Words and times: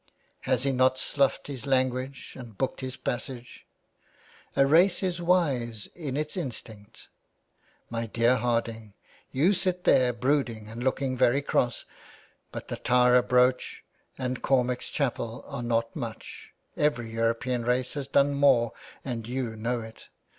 Has 0.49 0.63
he 0.63 0.71
not 0.71 0.97
sloughed 0.97 1.45
his 1.45 1.67
language 1.67 2.33
and 2.35 2.57
booked 2.57 2.81
his 2.81 2.97
passage? 2.97 3.67
A 4.55 4.65
race 4.65 5.03
is 5.03 5.21
wise 5.21 5.89
in 5.93 6.17
its 6.17 6.35
instinct. 6.35 7.09
My 7.91 8.07
dear 8.07 8.37
Harding, 8.37 8.95
you 9.31 9.53
sit 9.53 9.83
there 9.83 10.11
brooding 10.11 10.67
and 10.69 10.83
looking 10.83 11.15
very 11.15 11.43
cross. 11.43 11.85
But 12.51 12.67
the 12.69 12.77
Tara 12.77 13.21
brooch 13.21 13.83
and 14.17 14.41
Cormac's 14.41 14.89
chapel 14.89 15.43
are 15.45 15.61
not 15.61 15.95
much; 15.95 16.51
every 16.75 17.11
European 17.11 17.63
race 17.63 17.93
has 17.93 18.07
done 18.07 18.33
more, 18.33 18.71
and 19.05 19.27
you 19.27 19.55
know 19.55 19.81
it. 19.81 20.09